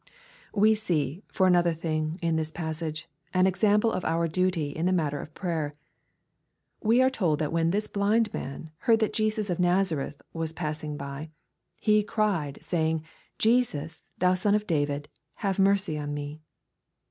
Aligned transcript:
We 0.51 0.73
see; 0.73 1.21
for 1.27 1.45
another 1.45 1.75
thing, 1.75 2.17
m 2.23 2.35
this 2.35 2.49
passage, 2.49 3.07
an 3.35 3.45
example 3.45 3.91
of 3.91 4.03
our 4.03 4.27
duty 4.27 4.69
in 4.71 4.87
the 4.87 4.91
matter 4.91 5.21
of 5.21 5.35
prayer. 5.35 5.71
We 6.81 7.03
are 7.03 7.11
told 7.11 7.37
that 7.37 7.51
when 7.53 7.69
this 7.69 7.85
blind 7.87 8.33
man 8.33 8.71
heard 8.79 8.97
that 9.01 9.13
Jesus 9.13 9.51
of 9.51 9.59
Nazareth 9.59 10.19
was 10.33 10.53
passing 10.53 10.97
by, 10.97 11.29
he 11.79 12.01
cried, 12.01 12.57
saying, 12.63 13.03
Jesus, 13.37 14.07
thou 14.17 14.33
Sou 14.33 14.55
of 14.55 14.65
David, 14.65 15.07
have 15.35 15.59
mercy 15.59 15.99
on 15.99 16.15
me.'' 16.15 16.41